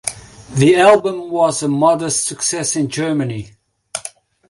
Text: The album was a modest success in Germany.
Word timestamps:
The 0.55 0.75
album 0.77 1.29
was 1.29 1.61
a 1.61 1.67
modest 1.67 2.25
success 2.27 2.75
in 2.75 2.89
Germany. 2.89 3.51